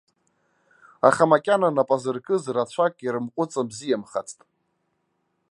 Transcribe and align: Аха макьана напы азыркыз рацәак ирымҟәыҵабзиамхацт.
Аха 1.09 1.23
макьана 1.31 1.69
напы 1.75 1.95
азыркыз 1.97 2.43
рацәак 2.55 2.95
ирымҟәыҵабзиамхацт. 3.05 4.39